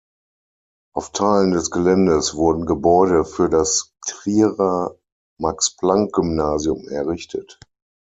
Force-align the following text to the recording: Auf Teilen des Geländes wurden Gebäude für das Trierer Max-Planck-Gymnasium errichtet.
Auf 0.95 1.11
Teilen 1.11 1.51
des 1.51 1.69
Geländes 1.69 2.33
wurden 2.33 2.65
Gebäude 2.65 3.23
für 3.23 3.49
das 3.49 3.93
Trierer 4.03 4.95
Max-Planck-Gymnasium 5.39 6.87
errichtet. 6.89 7.59